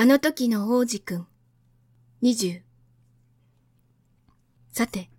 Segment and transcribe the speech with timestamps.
[0.00, 1.26] あの時の王子くん、
[2.22, 2.62] 二十。
[4.72, 5.10] さて、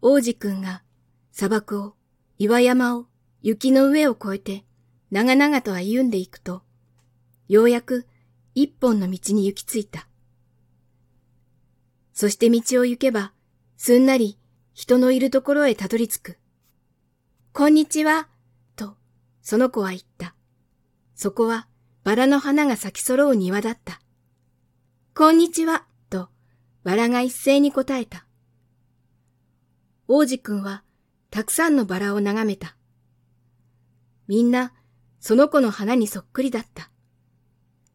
[0.00, 0.84] 王子くんが
[1.32, 1.94] 砂漠を、
[2.38, 3.06] 岩山を、
[3.42, 4.64] 雪の上を越えて、
[5.10, 6.62] 長々と歩んでいくと、
[7.48, 8.06] ようやく
[8.54, 10.06] 一本の道に行き着いた。
[12.12, 13.32] そして道を行けば、
[13.76, 14.38] すんなり
[14.74, 16.38] 人のいるところへたどり着く。
[17.52, 18.26] こんにちは、
[18.74, 18.96] と、
[19.40, 20.34] その子は言った。
[21.14, 21.68] そこは
[22.02, 24.00] バラの花が咲き揃う庭だった。
[25.14, 26.28] こんにちは、と、
[26.82, 28.26] バラが一斉に答えた。
[30.08, 30.82] 王子くんは、
[31.30, 32.76] たくさんのバラを眺めた。
[34.26, 34.72] みんな、
[35.20, 36.90] その子の花にそっくりだった。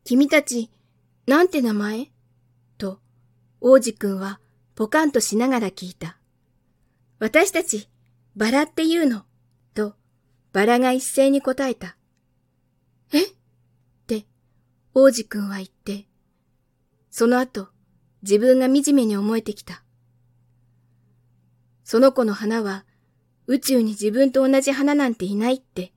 [0.05, 0.71] 君たち、
[1.27, 2.09] なんて名前？
[2.77, 3.01] と、
[3.59, 4.39] 王子くんは、
[4.75, 6.15] ポカンとしながら聞いた。
[7.19, 7.89] 私たち、
[8.37, 9.23] バラって言うの、
[9.73, 9.95] と、
[10.53, 11.97] バラが一斉に答えた。
[13.11, 13.23] え？
[13.23, 13.27] っ
[14.07, 14.25] て、
[14.93, 16.07] 王子くんは言って、
[17.09, 17.67] その後、
[18.21, 19.83] 自分が惨めに思えてきた。
[21.83, 22.85] その子の花は、
[23.47, 25.91] 宇宙に自分と同じ花なんていないって、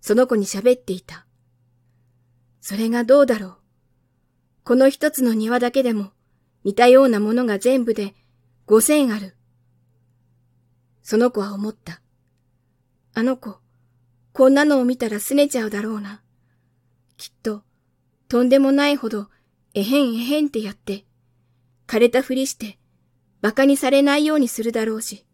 [0.00, 1.26] その子に喋っていた。
[2.62, 3.56] それがどうだろう？
[4.64, 6.12] この一つの庭だけでも、
[6.62, 8.14] 似たようなものが全部で
[8.64, 9.36] 五千ある。
[11.04, 12.00] その子は思った。
[13.12, 13.60] あの子、
[14.32, 16.22] こんなのを見たら拗ねちゃうだろうな。
[17.16, 17.62] きっと、
[18.26, 19.28] とんでもないほど
[19.74, 21.04] えへんえへんってやって、
[21.86, 22.78] 枯れたふりして、
[23.42, 25.26] 馬鹿にされないようにするだろうし。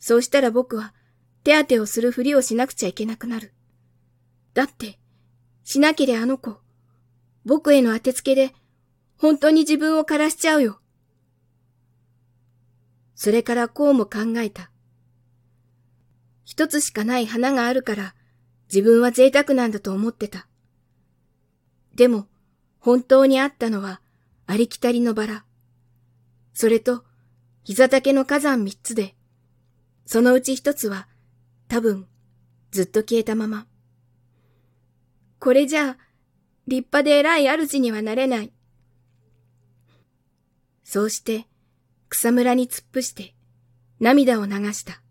[0.00, 0.92] そうしたら僕は
[1.44, 3.54] 手当てをするふりをしなくちゃいけなくなる。
[4.54, 4.98] だって、
[5.62, 6.58] しなけれあの子、
[7.44, 8.52] 僕への当てつけで、
[9.18, 10.80] 本当に自分を枯らしちゃうよ。
[13.18, 14.70] それからこうも考えた。
[16.44, 18.14] 一つしかない花があるから、
[18.72, 20.46] 自分は贅沢なんだと思ってた。
[21.96, 22.28] でも、
[22.78, 24.00] 本当にあったのは
[24.46, 25.44] ありきたりのバラ。
[26.54, 27.02] それと
[27.64, 29.16] 膝丈の火山三つで、
[30.06, 31.08] そのうち一つは
[31.66, 32.06] 多分
[32.70, 33.66] ずっと消えたまま。
[35.40, 35.96] これじゃあ
[36.68, 38.52] 立派で偉い主にはなれない。
[40.84, 41.48] そうして
[42.08, 43.34] 草むらに突っ伏して、
[44.00, 45.02] 涙を流した。